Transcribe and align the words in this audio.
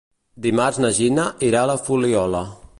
Dimarts 0.45 0.79
na 0.85 0.91
Gina 1.01 1.27
irà 1.51 1.63
a 1.67 1.71
la 1.73 1.79
Fuliola. 1.85 2.45